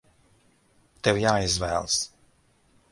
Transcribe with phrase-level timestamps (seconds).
[1.07, 2.01] Tev jāizvēlas!